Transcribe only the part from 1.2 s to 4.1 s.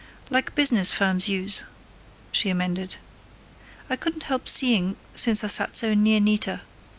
use," she amended. "I